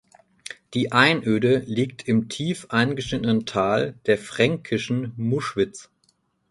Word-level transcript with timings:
Die 0.73 0.91
Einöde 0.93 1.59
liegt 1.67 2.07
im 2.07 2.27
tief 2.27 2.65
eingeschnittenen 2.71 3.45
Tal 3.45 3.93
der 4.07 4.17
Fränkischen 4.17 5.13
Muschwitz. 5.15 5.91